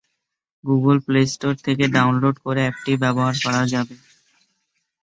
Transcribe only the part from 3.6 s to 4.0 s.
যাবে।